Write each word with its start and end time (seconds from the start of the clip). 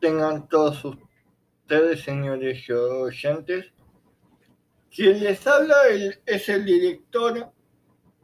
tengan 0.00 0.48
todos 0.48 0.84
ustedes, 0.84 2.02
señores 2.02 2.68
oyentes. 2.70 3.72
Quien 4.90 5.22
les 5.22 5.46
habla 5.46 5.76
es 6.26 6.48
el 6.48 6.64
director 6.64 7.52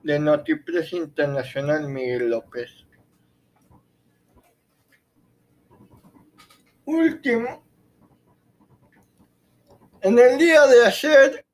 de 0.03 0.19
Notipress 0.19 0.93
Internacional, 0.93 1.89
Miguel 1.89 2.31
López. 2.31 2.71
Último, 6.87 7.65
en 10.03 10.19
el 10.19 10.39
día 10.39 10.67
de 10.67 10.85
ayer, 10.85 11.47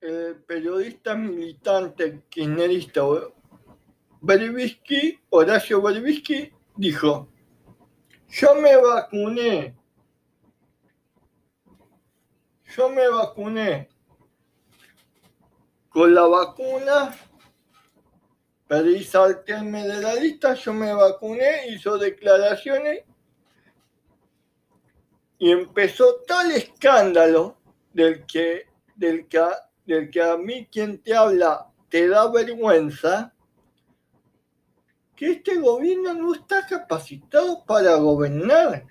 el 0.00 0.36
periodista 0.46 1.14
militante 1.14 2.22
kirchnerista 2.30 3.02
Berbisky, 4.22 5.18
Horacio 5.28 5.82
Berbisky, 5.82 6.50
dijo, 6.76 7.29
yo 8.30 8.54
me 8.54 8.76
vacuné, 8.76 9.74
yo 12.76 12.88
me 12.88 13.08
vacuné. 13.08 13.88
Con 15.88 16.14
la 16.14 16.22
vacuna, 16.22 17.12
pedí 18.68 19.02
saltarme 19.02 19.86
de 19.86 20.00
la 20.00 20.14
lista, 20.14 20.54
yo 20.54 20.72
me 20.72 20.92
vacuné, 20.94 21.66
hizo 21.68 21.98
declaraciones 21.98 23.02
y 25.40 25.50
empezó 25.50 26.20
tal 26.26 26.52
escándalo 26.52 27.56
del 27.92 28.24
que, 28.26 28.68
del 28.94 29.26
que, 29.26 29.42
del 29.84 30.10
que 30.10 30.22
a 30.22 30.36
mí 30.36 30.68
quien 30.70 31.02
te 31.02 31.16
habla 31.16 31.66
te 31.88 32.06
da 32.06 32.30
vergüenza, 32.30 33.34
que 35.20 35.32
este 35.32 35.58
gobierno 35.58 36.14
no 36.14 36.32
está 36.32 36.66
capacitado 36.66 37.62
para 37.66 37.94
gobernar. 37.96 38.86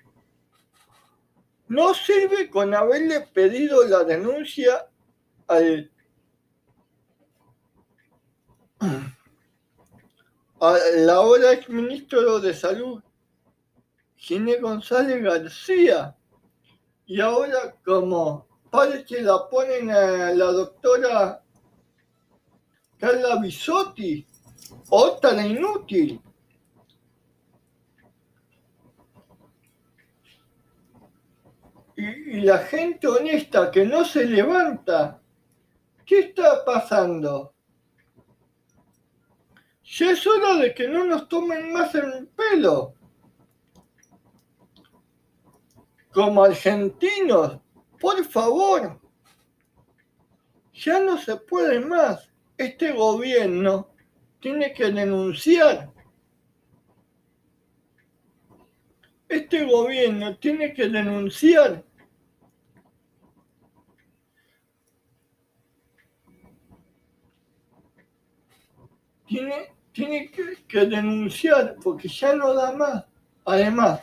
No 1.66 1.92
sirve 1.92 2.48
con 2.48 2.72
haberle 2.72 3.22
pedido 3.22 3.82
la 3.82 4.04
denuncia 4.04 4.88
al, 5.48 5.90
al 10.60 11.10
ahora 11.10 11.52
exministro 11.52 12.38
de 12.38 12.54
Salud, 12.54 13.02
Gine 14.14 14.58
González 14.58 15.20
García. 15.20 16.16
Y 17.06 17.20
ahora 17.20 17.74
como 17.84 18.46
parece 18.70 19.20
la 19.22 19.48
ponen 19.48 19.90
a 19.90 20.30
la 20.30 20.52
doctora 20.52 21.42
Carla 22.98 23.40
Bisotti 23.40 24.29
otra 24.88 25.46
inútil. 25.46 26.20
Y, 31.96 32.40
la 32.40 32.58
gente 32.58 33.06
honesta 33.06 33.70
que 33.70 33.84
no 33.84 34.04
se 34.04 34.24
levanta, 34.24 35.20
¿qué 36.06 36.20
está 36.20 36.64
pasando? 36.64 37.54
Ya 39.84 40.12
es 40.12 40.26
hora 40.26 40.56
de 40.56 40.74
que 40.74 40.88
no 40.88 41.04
nos 41.04 41.28
tomen 41.28 41.72
más 41.72 41.94
el 41.94 42.28
pelo. 42.28 42.94
Como 46.12 46.44
argentinos, 46.44 47.58
por 48.00 48.24
favor. 48.24 49.00
Ya 50.72 51.00
no 51.00 51.18
se 51.18 51.36
puede 51.36 51.80
más. 51.80 52.30
Este 52.56 52.92
gobierno 52.92 53.89
tiene 54.40 54.72
que 54.72 54.90
denunciar. 54.90 55.90
Este 59.28 59.64
gobierno 59.64 60.36
tiene 60.38 60.74
que 60.74 60.88
denunciar. 60.88 61.84
Tiene, 69.26 69.72
tiene 69.92 70.30
que, 70.66 70.86
denunciar 70.86 71.76
porque 71.80 72.08
ya 72.08 72.34
no 72.34 72.52
da 72.52 72.72
más. 72.72 73.04
Además, 73.44 74.00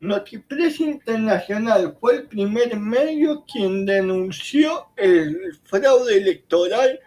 Notipress 0.00 0.80
Internacional 0.80 1.98
fue 2.00 2.16
el 2.16 2.28
primer 2.28 2.74
medio 2.78 3.44
quien 3.44 3.84
denunció 3.84 4.86
el 4.96 5.60
fraude 5.64 6.16
electoral 6.16 6.98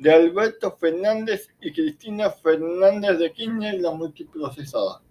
de 0.00 0.10
Alberto 0.10 0.74
Fernández 0.78 1.54
y 1.60 1.70
Cristina 1.72 2.30
Fernández 2.30 3.18
de 3.18 3.30
Kirchner, 3.32 3.78
la 3.82 3.90
multiprocesada. 3.90 5.02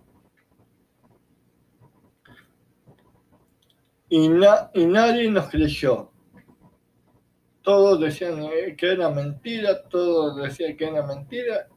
Y, 4.10 4.28
nadie 4.30 5.30
nos 5.30 5.48
creyó. 5.48 6.10
Todos 7.62 8.00
decían 8.00 8.42
eh, 8.42 8.76
que 8.76 8.94
era 8.94 9.10
mentira, 9.12 9.84
todos 9.90 10.38
decían 10.38 10.76
que 10.76 10.88
era 10.88 11.06
mentira. 11.06 11.68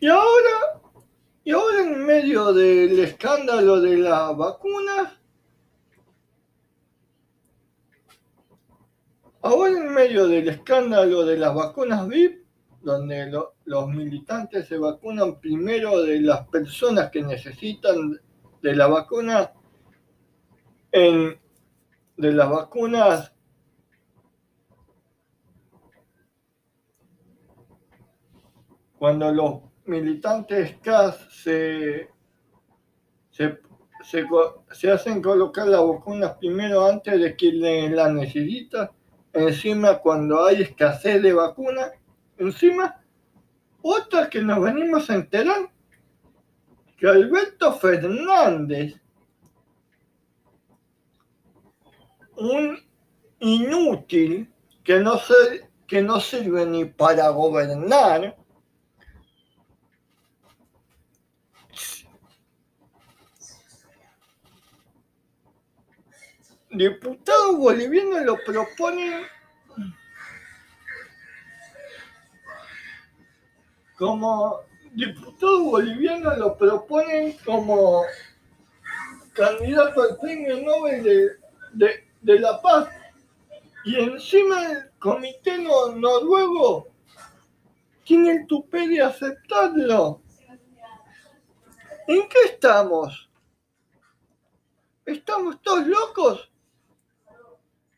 Y 0.00 0.06
ahora, 0.06 0.82
y 1.44 1.50
ahora 1.52 1.80
en 1.80 2.04
medio 2.04 2.52
del 2.52 2.98
escándalo 2.98 3.80
de 3.80 3.96
la 3.96 4.32
vacuna, 4.32 5.18
Ahora 9.44 9.76
en 9.76 9.92
medio 9.92 10.26
del 10.26 10.48
escándalo 10.48 11.26
de 11.26 11.36
las 11.36 11.54
vacunas 11.54 12.08
VIP, 12.08 12.46
donde 12.80 13.30
los 13.66 13.88
militantes 13.90 14.66
se 14.66 14.78
vacunan 14.78 15.38
primero 15.38 16.00
de 16.00 16.22
las 16.22 16.48
personas 16.48 17.10
que 17.10 17.20
necesitan 17.20 18.18
de 18.62 18.74
la 18.74 18.86
vacuna, 18.86 19.52
en, 20.92 21.38
las 22.16 22.48
vacunas 22.50 23.34
cuando 28.98 29.30
los 29.30 29.60
militantes 29.84 30.78
CAS 30.80 31.18
se, 31.30 32.08
se, 33.28 33.58
se, 34.72 34.90
hacen 34.90 35.20
colocar 35.20 35.68
las 35.68 35.86
vacunas 35.86 36.32
primero 36.38 36.86
antes 36.86 37.20
de 37.20 37.36
quien 37.36 37.94
la 37.94 38.10
necesita, 38.10 38.90
encima 39.34 39.98
cuando 39.98 40.44
hay 40.44 40.62
escasez 40.62 41.22
de 41.22 41.32
vacunas, 41.32 41.92
encima 42.38 43.00
otra 43.82 44.30
que 44.30 44.40
nos 44.40 44.62
venimos 44.62 45.10
a 45.10 45.14
enterar, 45.16 45.70
que 46.96 47.06
Alberto 47.06 47.74
Fernández, 47.74 48.94
un 52.36 52.78
inútil 53.40 54.50
que 54.82 55.00
no, 55.00 55.20
que 55.86 56.02
no 56.02 56.20
sirve 56.20 56.64
ni 56.66 56.84
para 56.84 57.28
gobernar, 57.28 58.36
diputados 66.74 67.56
bolivianos 67.56 68.22
lo 68.22 68.36
proponen 68.44 69.22
como 73.96 74.60
diputados 74.92 75.62
bolivianos 75.62 76.38
lo 76.38 76.56
proponen 76.56 77.36
como 77.44 78.02
candidato 79.34 80.02
al 80.02 80.16
premio 80.18 80.60
Nobel 80.62 81.38
de, 81.72 82.40
la 82.40 82.60
Paz 82.60 82.88
y 83.84 83.96
encima 83.96 84.72
el 84.72 84.90
comité 84.98 85.58
noruego 85.58 86.88
tiene 88.04 88.32
el 88.32 88.46
tupé 88.46 88.86
de 88.88 89.02
aceptarlo. 89.02 90.22
¿En 92.06 92.28
qué 92.28 92.38
estamos? 92.46 93.30
¿Estamos 95.04 95.60
todos 95.62 95.86
locos? 95.86 96.53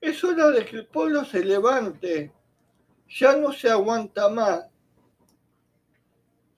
Es 0.01 0.23
hora 0.23 0.51
de 0.51 0.65
que 0.65 0.77
el 0.77 0.87
pueblo 0.87 1.25
se 1.25 1.45
levante. 1.45 2.33
Ya 3.09 3.37
no 3.37 3.53
se 3.53 3.69
aguanta 3.71 4.29
más. 4.29 4.67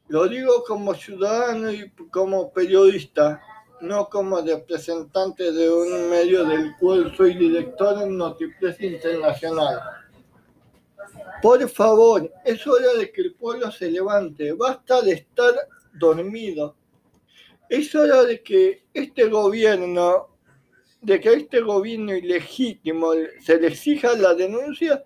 Lo 0.08 0.26
digo 0.26 0.64
como 0.66 0.94
ciudadano 0.94 1.70
y 1.70 1.90
como 2.10 2.50
periodista, 2.50 3.40
no 3.82 4.08
como 4.08 4.40
representante 4.40 5.52
de 5.52 5.70
un 5.70 6.08
medio 6.08 6.44
del 6.44 6.74
cual 6.78 7.14
soy 7.14 7.34
director 7.34 8.02
en 8.02 8.16
Notipress 8.16 8.80
Internacional. 8.80 9.80
Por 11.42 11.68
favor, 11.68 12.32
es 12.44 12.66
hora 12.66 12.94
de 12.94 13.12
que 13.12 13.20
el 13.20 13.34
pueblo 13.34 13.70
se 13.70 13.90
levante. 13.90 14.52
Basta 14.52 15.02
de 15.02 15.12
estar 15.12 15.54
dormido. 15.92 16.74
Es 17.68 17.94
hora 17.94 18.24
de 18.24 18.42
que 18.42 18.86
este 18.94 19.28
gobierno 19.28 20.37
de 21.00 21.20
que 21.20 21.32
este 21.32 21.60
gobierno 21.60 22.14
ilegítimo 22.14 23.12
se 23.40 23.60
le 23.60 23.68
exija 23.68 24.14
la 24.14 24.34
denuncia 24.34 25.04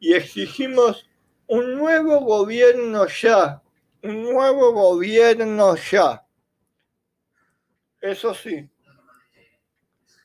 y 0.00 0.14
exigimos 0.14 1.08
un 1.46 1.76
nuevo 1.76 2.20
gobierno 2.20 3.06
ya, 3.06 3.62
un 4.02 4.22
nuevo 4.22 4.72
gobierno 4.72 5.76
ya. 5.76 6.24
Eso 8.00 8.34
sí, 8.34 8.68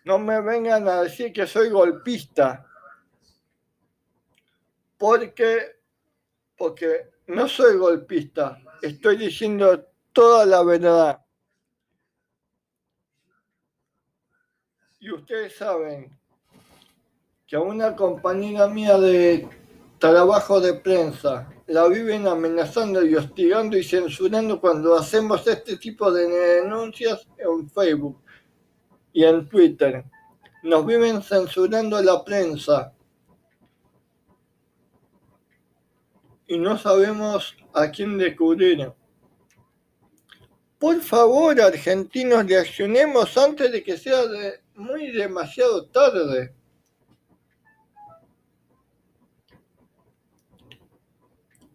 no 0.06 0.20
me 0.20 0.42
vengan 0.42 0.88
a 0.88 1.02
decir 1.04 1.32
que 1.32 1.48
soy 1.48 1.70
golpista, 1.70 2.66
porque, 4.98 5.78
porque 6.58 7.12
no 7.28 7.48
soy 7.48 7.78
golpista, 7.78 8.60
estoy 8.82 9.18
diciendo 9.18 9.88
toda 10.12 10.46
la 10.46 10.64
verdad. 10.64 11.23
Y 15.04 15.12
ustedes 15.12 15.58
saben 15.58 16.18
que 17.46 17.58
a 17.58 17.60
una 17.60 17.94
compañera 17.94 18.70
mía 18.70 18.98
de 18.98 19.50
trabajo 20.00 20.62
de 20.62 20.76
prensa 20.76 21.54
la 21.68 21.90
viven 21.90 22.26
amenazando 22.26 23.06
y 23.06 23.14
hostigando 23.14 23.78
y 23.78 23.84
censurando 23.84 24.62
cuando 24.62 24.96
hacemos 24.96 25.46
este 25.46 25.76
tipo 25.76 26.10
de 26.10 26.62
denuncias 26.62 27.28
en 27.38 27.70
Facebook 27.70 28.18
y 29.12 29.26
en 29.26 29.50
Twitter. 29.50 30.06
Nos 30.64 30.86
viven 30.86 31.22
censurando 31.22 32.02
la 32.02 32.24
prensa 32.24 32.94
y 36.48 36.58
no 36.58 36.78
sabemos 36.78 37.58
a 37.74 37.92
quién 37.92 38.18
descubrir. 38.18 38.90
Por 40.80 41.02
favor, 41.02 41.60
argentinos, 41.60 42.48
reaccionemos 42.48 43.38
antes 43.38 43.70
de 43.70 43.84
que 43.84 43.98
sea 43.98 44.22
muy 44.76 45.12
demasiado 45.12 45.86
tarde. 45.88 46.54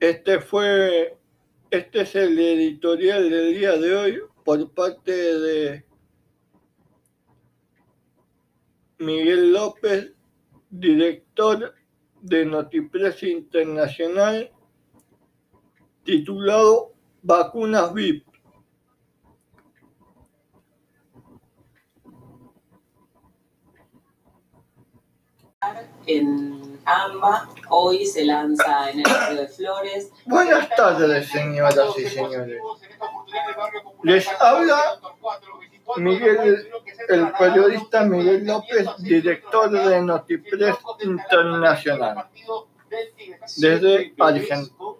Este 0.00 0.40
fue, 0.40 1.18
este 1.70 2.02
es 2.02 2.14
el 2.14 2.38
editorial 2.38 3.30
del 3.30 3.54
día 3.54 3.72
de 3.76 3.94
hoy 3.96 4.20
por 4.44 4.72
parte 4.72 5.12
de 5.12 5.84
Miguel 8.98 9.52
López, 9.52 10.12
director 10.70 11.74
de 12.20 12.44
Notipress 12.44 13.22
Internacional, 13.24 14.52
titulado 16.04 16.92
Vacunas 17.22 17.92
VIP. 17.92 18.27
En 26.06 26.78
AMBA, 26.84 27.48
hoy 27.70 28.06
se 28.06 28.24
lanza 28.24 28.90
en 28.90 29.00
el 29.00 29.04
barrio 29.12 29.40
de 29.40 29.48
Flores. 29.48 30.12
Buenas 30.24 30.68
tardes, 30.70 31.28
señoras 31.28 31.98
y 31.98 32.06
señores. 32.06 32.62
Les 34.04 34.28
habla 34.40 35.00
Miguel, 35.96 36.70
el 37.08 37.32
periodista 37.32 38.04
Miguel 38.04 38.46
López, 38.46 38.86
director 38.98 39.68
de 39.68 40.00
Notipress 40.00 40.76
Internacional, 41.02 42.28
desde, 43.56 44.14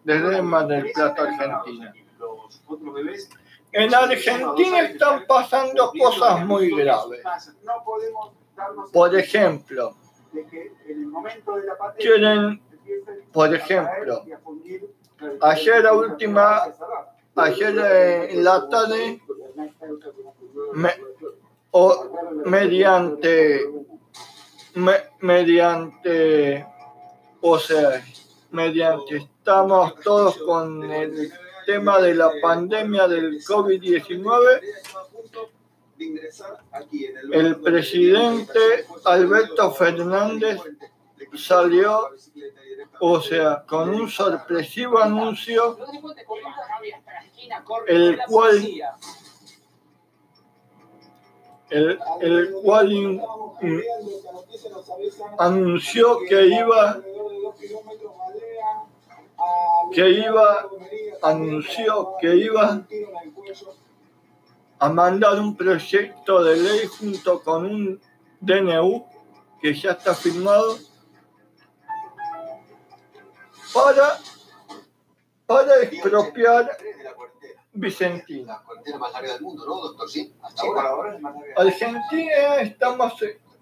desde 0.02 0.42
Mar 0.42 0.66
Plata, 0.92 1.22
Argentina. 1.22 1.94
En 3.70 3.94
Argentina 3.94 4.80
están 4.80 5.24
pasando 5.28 5.92
cosas 5.96 6.44
muy 6.44 6.70
graves. 6.74 7.22
Por 8.92 9.16
ejemplo, 9.16 9.94
tienen, 11.98 12.60
por 13.32 13.54
ejemplo, 13.54 14.24
ayer 15.40 15.82
la 15.82 15.92
última, 15.92 16.62
ayer 17.36 18.30
en 18.30 18.44
la 18.44 18.68
tarde 18.68 19.20
o 21.70 22.32
mediante 22.44 23.66
mediante 25.20 26.66
o 27.40 27.58
sea 27.58 28.02
mediante 28.50 29.16
estamos 29.16 29.94
todos 30.00 30.38
con 30.38 30.84
el 30.84 31.32
tema 31.66 32.00
de 32.00 32.14
la 32.14 32.30
pandemia 32.40 33.08
del 33.08 33.42
COVID-19 33.44 34.60
el 37.32 37.56
presidente 37.60 38.86
Alberto 39.04 39.70
Fernández 39.72 40.58
salió, 41.36 42.10
o 43.00 43.20
sea, 43.20 43.64
con 43.66 43.90
un 43.90 44.08
sorpresivo 44.08 44.98
anuncio, 44.98 45.78
el 47.86 48.18
cual 48.26 48.82
el, 51.70 51.98
el 52.20 52.52
cual 52.62 53.22
anunció 55.38 56.18
que 56.28 56.46
iba 56.46 57.00
que 59.92 60.10
iba 60.10 60.68
anunció 61.22 62.14
que 62.20 62.36
iba 62.36 62.86
a 64.78 64.88
mandar 64.88 65.40
un 65.40 65.56
proyecto 65.56 66.42
de 66.42 66.56
ley 66.56 66.86
junto 66.86 67.42
con 67.42 67.66
un 67.66 68.00
DNU 68.40 69.04
que 69.60 69.74
ya 69.74 69.92
está 69.92 70.14
firmado 70.14 70.78
para, 73.72 74.18
para 75.46 75.82
expropiar 75.82 76.76
Vicentina. 77.72 78.62
Argentina 81.56 82.56
estamos 82.60 83.14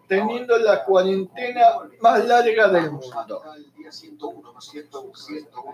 teniendo 0.06 0.58
la 0.58 0.84
cuarentena 0.84 1.62
más 2.00 2.24
larga 2.24 2.68
del 2.68 2.92
mundo. 2.92 3.42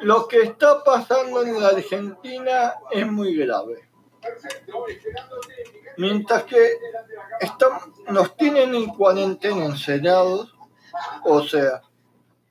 Lo 0.00 0.28
que 0.28 0.42
está 0.42 0.82
pasando 0.82 1.42
en 1.42 1.60
la 1.60 1.68
Argentina 1.68 2.74
es 2.90 3.10
muy 3.10 3.36
grave. 3.36 3.91
Mientras 5.96 6.44
que 6.44 6.78
nos 8.08 8.36
tienen 8.36 8.74
en 8.74 8.86
cuarentena 8.86 9.64
encerrados, 9.66 10.54
o 11.24 11.42
sea, 11.42 11.82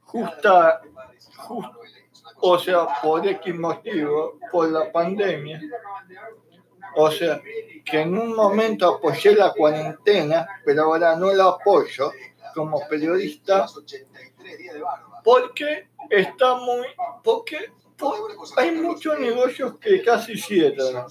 justa, 0.03 0.81
o 2.37 2.59
sea, 2.59 2.87
por 3.01 3.27
X 3.27 3.55
motivo, 3.55 4.39
por 4.51 4.69
la 4.69 4.91
pandemia, 4.91 5.61
o 6.95 7.09
sea, 7.09 7.41
que 7.85 8.01
en 8.01 8.17
un 8.17 8.35
momento 8.35 8.95
apoyé 8.95 9.35
la 9.35 9.53
cuarentena, 9.53 10.47
pero 10.65 10.83
ahora 10.83 11.15
no 11.15 11.33
la 11.33 11.45
apoyo 11.45 12.11
como 12.53 12.85
periodista, 12.87 13.65
porque 15.23 15.87
está 16.09 16.55
muy, 16.55 16.87
porque 17.23 17.71
hay 18.57 18.71
muchos 18.71 19.19
negocios 19.19 19.77
que 19.79 20.01
casi 20.01 20.37
cierran. 20.37 21.05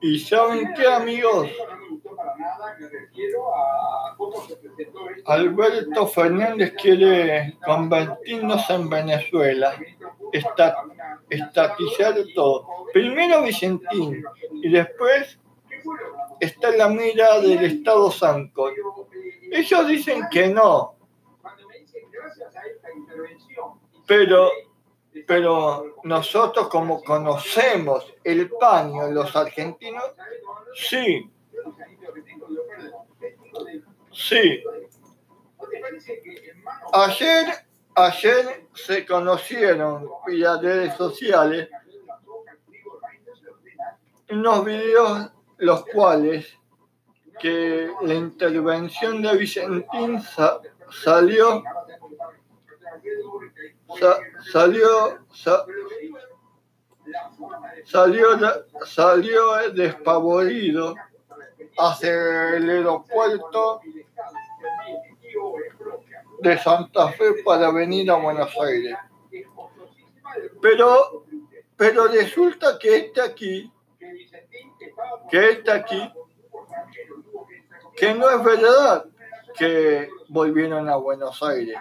Y 0.00 0.18
saben 0.18 0.72
qué, 0.74 0.86
amigos, 0.86 1.48
Alberto 5.24 6.06
Fernández 6.06 6.74
quiere 6.80 7.56
convertirnos 7.64 8.68
en 8.70 8.88
Venezuela, 8.88 9.74
estatizar 11.30 12.14
todo. 12.34 12.66
Primero 12.92 13.42
Vicentín 13.42 14.22
y 14.52 14.70
después 14.70 15.38
está 16.40 16.70
la 16.70 16.88
mira 16.88 17.40
del 17.40 17.64
Estado 17.64 18.10
Sanco. 18.10 18.70
Ellos 19.50 19.88
dicen 19.88 20.22
que 20.30 20.48
no, 20.48 20.96
pero 24.06 24.50
pero 25.26 25.96
nosotros 26.04 26.68
como 26.68 27.02
conocemos 27.02 28.12
el 28.22 28.50
paño, 28.50 29.10
los 29.10 29.34
argentinos, 29.34 30.04
sí. 30.74 31.30
Sí. 34.12 34.62
Ayer, 36.92 37.46
ayer 37.94 38.66
se 38.74 39.06
conocieron 39.06 40.08
vía 40.26 40.58
redes 40.60 40.94
sociales 40.94 41.68
unos 44.28 44.64
videos 44.64 45.30
los 45.58 45.86
cuales 45.86 46.58
que 47.40 47.90
la 48.02 48.14
intervención 48.14 49.22
de 49.22 49.36
Vicentín 49.36 50.20
salió 50.90 51.62
salió, 54.52 55.18
salió, 57.84 58.28
salió 58.84 59.72
despavorido 59.72 60.94
hacia 61.78 62.56
el 62.56 62.70
aeropuerto 62.70 63.80
de 66.40 66.58
Santa 66.58 67.08
Fe 67.12 67.42
para 67.44 67.70
venir 67.70 68.10
a 68.10 68.16
Buenos 68.16 68.50
Aires. 68.58 68.96
Pero 70.60 71.26
Pero 71.76 72.06
resulta 72.06 72.78
que 72.78 72.96
este 72.96 73.20
aquí, 73.20 73.72
que 75.30 75.50
este 75.50 75.70
aquí, 75.70 76.12
que 77.94 78.14
no 78.14 78.30
es 78.30 78.42
verdad 78.42 79.04
que 79.56 80.08
volvieron 80.28 80.88
a 80.88 80.96
Buenos 80.96 81.42
Aires. 81.42 81.78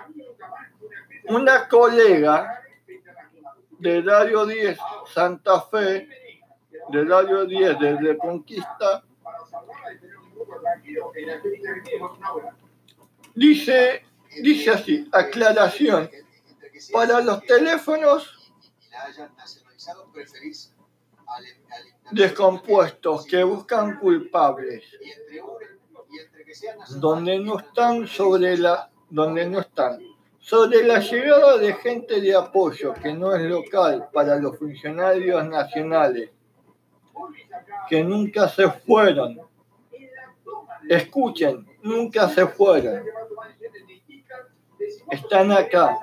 Una 1.29 1.67
colega 1.67 2.61
de 3.79 4.01
Radio 4.01 4.45
10 4.45 4.77
Santa 5.13 5.61
Fe, 5.61 6.07
de 6.89 7.05
Radio 7.05 7.45
10 7.45 7.79
de 7.79 7.97
Reconquista, 7.97 9.03
dice, 13.33 14.05
dice 14.41 14.71
así, 14.71 15.09
aclaración, 15.11 16.09
para 16.91 17.21
los 17.21 17.41
teléfonos 17.43 18.51
descompuestos 22.11 23.25
que 23.25 23.43
buscan 23.43 23.99
culpables, 23.99 24.83
donde 26.97 27.39
no 27.39 27.59
están 27.59 28.07
sobre 28.07 28.57
la, 28.57 28.89
donde 29.09 29.45
no 29.45 29.59
están. 29.59 30.14
Sobre 30.45 30.83
la 30.83 30.99
llegada 30.99 31.57
de 31.57 31.73
gente 31.73 32.21
de 32.21 32.35
apoyo 32.35 32.93
que 32.93 33.11
no 33.11 33.35
es 33.35 33.41
local 33.49 34.09
para 34.13 34.35
los 34.35 34.55
funcionarios 34.59 35.43
nacionales, 35.47 36.29
que 37.89 38.03
nunca 38.03 38.47
se 38.47 38.69
fueron. 38.69 39.39
Escuchen, 40.87 41.65
nunca 41.81 42.29
se 42.29 42.45
fueron. 42.45 43.03
Están 45.09 45.51
acá. 45.51 45.97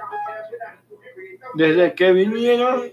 Desde 1.54 1.94
que 1.94 2.12
vinieron 2.12 2.90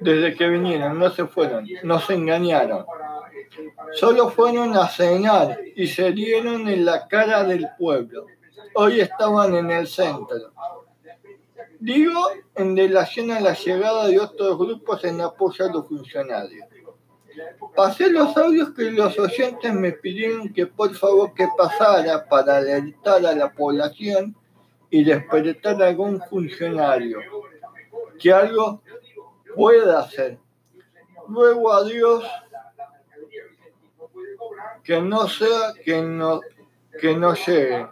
desde 0.00 0.34
que 0.34 0.48
vinieron, 0.48 0.98
no 0.98 1.10
se 1.10 1.26
fueron, 1.26 1.64
no 1.84 2.00
se 2.00 2.14
engañaron. 2.14 2.84
Solo 3.94 4.30
fueron 4.30 4.76
a 4.76 4.88
cenar 4.88 5.58
y 5.74 5.86
se 5.86 6.12
dieron 6.12 6.68
en 6.68 6.84
la 6.84 7.06
cara 7.08 7.44
del 7.44 7.68
pueblo. 7.78 8.26
Hoy 8.74 9.00
estaban 9.00 9.54
en 9.54 9.70
el 9.70 9.86
centro. 9.86 10.52
Digo 11.80 12.28
en 12.54 12.76
relación 12.76 13.30
a 13.30 13.40
la 13.40 13.54
llegada 13.54 14.08
de 14.08 14.18
otros 14.18 14.58
grupos 14.58 15.04
en 15.04 15.20
apoyo 15.20 15.64
a 15.64 15.72
los 15.72 15.86
funcionarios. 15.86 16.66
Pasé 17.74 18.10
los 18.10 18.36
audios 18.36 18.70
que 18.74 18.90
los 18.90 19.16
oyentes 19.18 19.72
me 19.72 19.92
pidieron 19.92 20.52
que 20.52 20.66
por 20.66 20.94
favor 20.94 21.32
que 21.34 21.46
pasara 21.56 22.28
para 22.28 22.56
alertar 22.56 23.24
a 23.24 23.32
la 23.32 23.52
población 23.52 24.34
y 24.90 25.04
despertar 25.04 25.80
a 25.82 25.88
algún 25.88 26.20
funcionario 26.22 27.20
que 28.18 28.32
algo 28.32 28.82
pueda 29.54 30.00
hacer. 30.00 30.38
Luego 31.28 31.72
a 31.72 31.84
Dios 31.84 32.24
que 34.88 35.02
no 35.02 35.28
sea 35.28 35.74
que 35.84 36.00
no, 36.00 36.40
que 36.98 37.14
no 37.14 37.34
llegue 37.34 37.86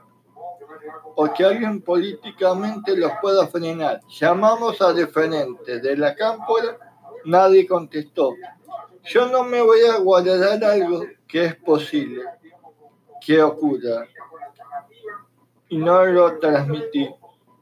o 1.14 1.30
que 1.30 1.44
alguien 1.44 1.82
políticamente 1.82 2.96
los 2.96 3.12
pueda 3.20 3.46
frenar. 3.48 4.00
Llamamos 4.08 4.80
a 4.80 4.94
diferentes 4.94 5.82
de 5.82 5.94
la 5.94 6.14
cámpora, 6.14 6.78
nadie 7.26 7.66
contestó. 7.66 8.34
Yo 9.04 9.28
no 9.28 9.44
me 9.44 9.60
voy 9.60 9.80
a 9.82 9.98
guardar 9.98 10.64
algo 10.64 11.04
que 11.28 11.44
es 11.44 11.56
posible 11.56 12.22
que 13.20 13.42
ocurra 13.42 14.06
y 15.68 15.76
no 15.76 16.02
lo 16.02 16.38
transmití 16.38 17.10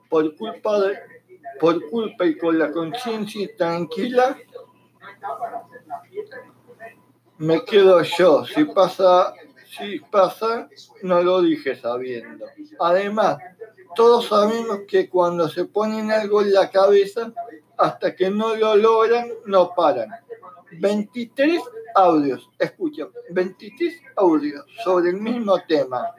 por 0.08 0.36
culpa 0.36 0.78
de 0.78 0.96
por 1.58 1.84
culpa 1.90 2.24
y 2.24 2.38
con 2.38 2.56
la 2.56 2.70
conciencia 2.70 3.48
tranquila, 3.56 4.38
me 7.38 7.64
quedo 7.64 8.02
yo. 8.02 8.44
Si 8.44 8.64
pasa, 8.64 9.34
si 9.76 10.00
pasa, 10.00 10.68
no 11.02 11.22
lo 11.22 11.42
dije 11.42 11.76
sabiendo. 11.76 12.46
Además, 12.80 13.38
todos 13.94 14.28
sabemos 14.28 14.80
que 14.88 15.08
cuando 15.08 15.48
se 15.48 15.64
ponen 15.64 16.10
algo 16.10 16.42
en 16.42 16.52
la 16.52 16.70
cabeza, 16.70 17.32
hasta 17.76 18.14
que 18.14 18.30
no 18.30 18.54
lo 18.56 18.76
logran, 18.76 19.28
no 19.46 19.72
paran. 19.74 20.08
23 20.80 21.62
audios, 21.94 22.50
escuchen, 22.58 23.08
23 23.30 24.02
audios 24.16 24.64
sobre 24.82 25.10
el 25.10 25.20
mismo 25.20 25.60
tema. 25.62 26.14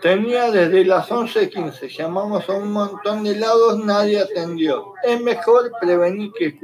Tenía 0.00 0.50
desde 0.50 0.84
las 0.84 1.10
11.15, 1.10 1.88
llamamos 1.88 2.48
a 2.48 2.54
un 2.54 2.72
montón 2.72 3.24
de 3.24 3.36
lados, 3.36 3.78
nadie 3.84 4.20
atendió. 4.20 4.94
Es 5.02 5.20
mejor 5.20 5.72
prevenir 5.80 6.32
que, 6.32 6.58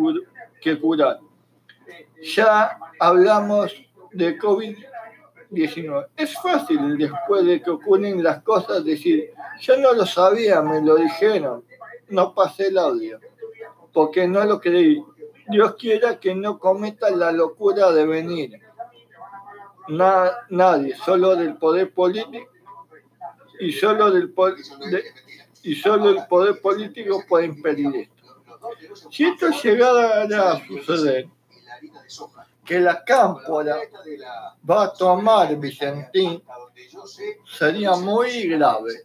que 0.61 0.81
curar. 0.81 1.21
Ya 2.23 2.79
hablamos 2.99 3.75
de 4.13 4.39
COVID-19. 4.39 6.07
Es 6.17 6.35
fácil 6.41 6.97
después 6.97 7.45
de 7.45 7.61
que 7.61 7.71
ocurren 7.71 8.23
las 8.23 8.43
cosas 8.43 8.85
decir, 8.85 9.33
yo 9.61 9.77
no 9.77 9.93
lo 9.93 10.07
sabía, 10.07 10.63
me 10.63 10.81
lo 10.81 10.97
dijeron, 10.97 11.65
no 12.09 12.35
pasé 12.35 12.69
el 12.69 12.79
audio, 12.79 13.21
porque 13.93 14.27
no 14.27 14.45
lo 14.45 14.61
creí. 14.61 15.05
Dios 15.49 15.75
quiera 15.77 16.19
que 16.19 16.35
no 16.35 16.59
cometa 16.59 17.11
la 17.11 17.33
locura 17.33 17.91
de 17.93 18.07
venir. 18.07 18.61
nadie, 19.89 20.97
solo 20.97 21.37
del 21.37 21.57
poder 21.57 21.93
político 21.93 22.58
y 23.61 23.73
solo, 23.73 24.11
del 24.11 24.33
y 25.62 25.75
solo 25.75 26.11
el 26.11 26.27
poder 26.27 26.61
político 26.61 27.25
puede 27.29 27.47
impedir 27.47 27.95
esto. 27.95 28.19
Si 29.11 29.25
esto 29.25 29.50
llegara 29.50 30.53
a 30.53 30.67
suceder, 30.67 31.29
que 32.65 32.81
la 32.81 33.03
cámpora 33.03 33.79
va 34.69 34.85
a 34.85 34.93
tomar 34.93 35.57
Vicentín, 35.57 36.43
sería 37.47 37.93
muy 37.93 38.47
grave. 38.47 39.05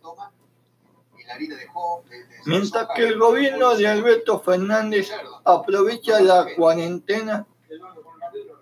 Mientras 2.46 2.88
que 2.96 3.08
el 3.08 3.18
gobierno 3.18 3.76
de 3.76 3.88
Alberto 3.88 4.40
Fernández 4.42 5.10
aprovecha 5.46 6.20
la 6.20 6.54
cuarentena 6.56 7.48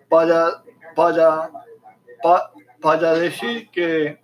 para, 0.08 0.64
para, 0.96 1.52
para 2.80 3.14
decir 3.16 3.70
que 3.72 4.21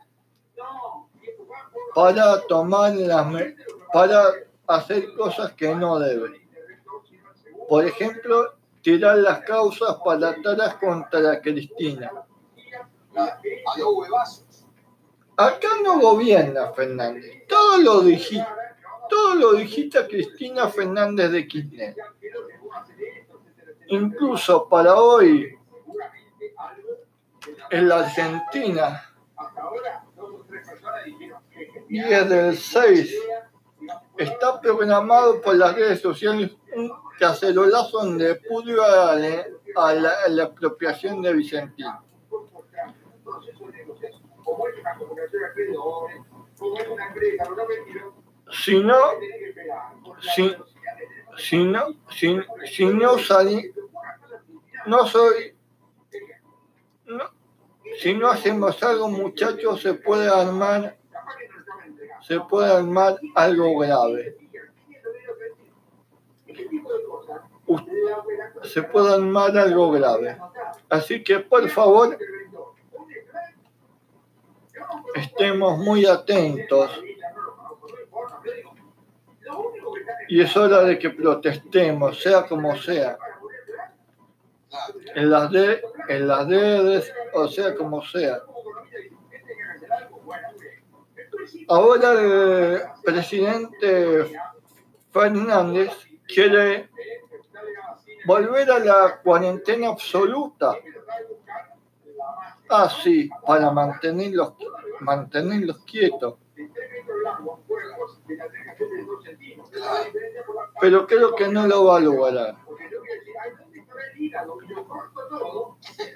para 1.98 2.46
tomar 2.46 2.94
las 2.94 3.26
para 3.92 4.26
hacer 4.68 5.16
cosas 5.16 5.54
que 5.54 5.74
no 5.74 5.98
deben. 5.98 6.48
Por 7.68 7.86
ejemplo, 7.86 8.54
tirar 8.84 9.18
las 9.18 9.40
causas 9.40 9.98
palatadas 10.06 10.76
contra 10.76 11.42
Cristina. 11.42 12.12
Acá 15.38 15.68
no 15.84 16.00
gobierna 16.00 16.72
Fernández. 16.72 17.48
Todo 17.50 17.80
lo 17.80 18.02
digita, 18.02 18.56
todo 19.10 19.34
lo 19.34 19.54
digita 19.54 20.08
Cristina 20.08 20.68
Fernández 20.68 21.32
de 21.32 21.48
Kirchner. 21.48 21.96
Incluso 23.88 24.70
para 24.70 25.02
hoy 25.02 25.58
en 27.72 27.90
la 27.90 28.02
Argentina 28.02 29.08
10 31.88 32.30
del 32.30 32.58
6 32.58 33.16
está 34.18 34.60
programado 34.60 35.42
por 35.42 35.56
las 35.56 35.76
redes 35.76 36.02
sociales 36.02 36.52
un 36.76 36.92
cacerolazo 37.20 38.06
en 38.06 38.20
repudio 38.20 38.84
a 38.84 39.16
la, 39.16 39.46
a 39.76 40.30
la, 40.30 40.44
apropiación 40.44 41.22
de 41.22 41.34
Vicentín. 41.34 41.88
Si 48.64 48.80
no, 48.80 48.98
si, 50.36 50.56
si 51.38 51.66
no, 51.66 51.88
si, 52.10 52.40
si 52.66 52.86
no 52.86 53.18
salí, 53.18 53.72
no 54.86 55.06
soy, 55.06 55.56
si 58.00 58.14
no 58.14 58.30
hacemos 58.30 58.82
algo 58.84 59.10
muchachos 59.10 59.82
se 59.82 59.94
puede 59.96 60.30
armar 60.30 60.98
se 62.28 62.42
puede 62.42 62.70
armar 62.70 63.18
algo 63.36 63.78
grave. 63.80 64.36
Se 68.64 68.84
puede 68.84 69.14
armar 69.14 69.58
algo 69.58 69.92
grave. 69.92 70.38
Así 70.90 71.24
que 71.24 71.40
por 71.40 71.70
favor, 71.70 72.18
estemos 75.16 75.78
muy 75.78 76.06
atentos. 76.06 77.02
Y 80.28 80.42
es 80.42 80.58
hora 80.58 80.84
de 80.84 81.00
que 81.00 81.12
protestemos, 81.12 82.22
sea 82.22 82.46
como 82.46 82.76
sea. 82.76 83.18
En 85.16 85.30
las, 85.30 85.50
de, 85.50 85.82
en 86.10 86.28
las 86.28 86.46
redes, 86.46 87.14
o 87.34 87.48
sea 87.48 87.74
como 87.74 88.04
sea. 88.04 88.42
Ahora 91.68 92.12
el 92.14 92.82
presidente 93.04 94.32
Fernández 95.12 95.92
quiere 96.28 96.90
volver 98.26 98.72
a 98.72 98.80
la 98.80 99.22
cuarentena 99.22 99.90
absoluta. 99.90 100.76
Ah, 102.70 102.90
sí, 102.90 103.30
para 103.46 103.72
mantenerlos, 103.72 104.54
mantenerlos 105.00 105.78
quietos. 105.86 106.36
Pero 110.80 111.08
creo 111.08 111.36
que 111.36 111.48
no 111.48 111.66
lo 111.66 111.86
va 111.86 111.98
a 111.98 112.00
lograr. 112.02 112.56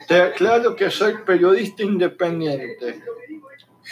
Te 0.08 0.22
aclaro 0.22 0.76
que 0.76 0.90
soy 0.90 1.18
periodista 1.20 1.84
independiente. 1.84 3.02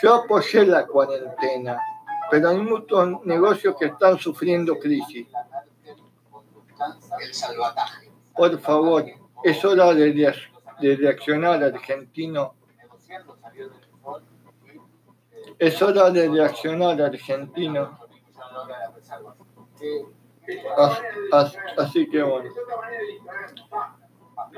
Yo 0.01 0.15
apoyé 0.15 0.65
la 0.65 0.85
cuarentena, 0.85 1.81
pero 2.29 2.49
hay 2.49 2.57
muchos 2.57 3.25
negocios 3.25 3.75
que 3.79 3.87
están 3.87 4.17
sufriendo 4.17 4.77
crisis. 4.77 5.27
Por 8.35 8.59
favor, 8.59 9.05
es 9.43 9.65
hora 9.65 9.93
de, 9.93 10.13
de 10.79 10.95
reaccionar, 10.95 11.63
argentino. 11.63 12.55
Es 15.57 15.81
hora 15.81 16.09
de 16.09 16.29
reaccionar, 16.29 17.01
argentino. 17.01 17.99
Así 21.77 22.09
que 22.09 22.23
bueno. 22.23 22.49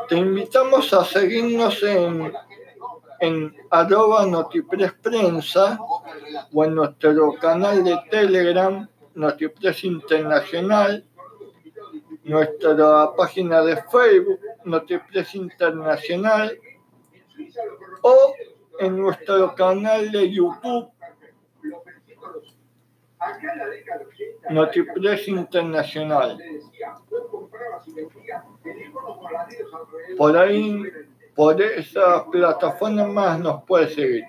Te 0.07 0.17
invitamos 0.17 0.93
a 0.93 1.03
seguirnos 1.03 1.81
en, 1.83 2.33
en 3.21 3.55
arroba 3.69 4.25
Notipress 4.25 4.93
Prensa 4.93 5.79
o 6.51 6.65
en 6.65 6.75
nuestro 6.75 7.33
canal 7.35 7.83
de 7.83 7.95
Telegram 8.09 8.87
Notipress 9.13 9.83
Internacional, 9.83 11.05
nuestra 12.23 13.13
página 13.15 13.61
de 13.61 13.77
Facebook 13.83 14.39
Notipress 14.65 15.35
Internacional 15.35 16.57
o 18.01 18.33
en 18.79 18.97
nuestro 18.97 19.53
canal 19.53 20.11
de 20.11 20.31
YouTube 20.31 20.89
Notipress 24.49 25.27
Internacional. 25.27 26.39
Por 30.17 30.37
ahí, 30.37 30.83
por 31.41 31.59
esa 31.59 32.23
plataforma 32.29 33.03
más 33.07 33.39
nos 33.39 33.63
puede 33.63 33.89
seguir. 33.89 34.25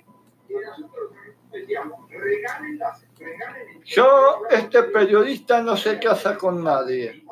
Yo, 3.84 4.46
este 4.48 4.84
periodista, 4.84 5.60
no 5.60 5.76
se 5.76 5.98
casa 5.98 6.38
con 6.38 6.64
nadie, 6.64 7.22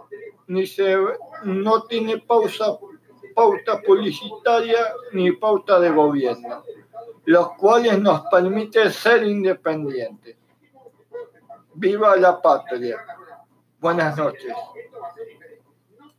ni 0.49 0.67
se, 0.67 0.99
no 1.45 1.85
tiene 1.85 2.19
pausa, 2.19 2.77
pauta 3.35 3.81
publicitaria 3.81 4.93
ni 5.13 5.33
pauta 5.33 5.81
de 5.81 5.89
gobierno, 5.89 6.63
los 7.25 7.53
cuales 7.53 7.99
nos 7.99 8.27
permite 8.31 8.91
ser 8.91 9.25
independientes. 9.25 10.37
Viva 11.73 12.17
la 12.17 12.43
patria. 12.43 12.99
Buenas 13.79 14.15
noches. 14.15 14.55